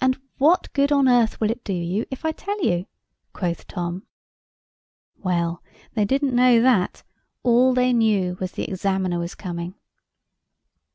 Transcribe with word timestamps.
"And 0.00 0.18
what 0.38 0.72
good 0.72 0.90
on 0.90 1.08
earth 1.10 1.40
will 1.42 1.50
it 1.50 1.62
do 1.62 1.74
you 1.74 2.06
if 2.10 2.24
I 2.24 2.30
did 2.30 2.38
tell 2.38 2.64
you?" 2.64 2.86
quoth 3.34 3.66
Tom. 3.66 4.06
Well, 5.18 5.62
they 5.92 6.06
didn't 6.06 6.34
know 6.34 6.62
that: 6.62 7.02
all 7.42 7.74
they 7.74 7.92
knew 7.92 8.38
was 8.40 8.52
the 8.52 8.64
examiner 8.66 9.18
was 9.18 9.34
coming. 9.34 9.74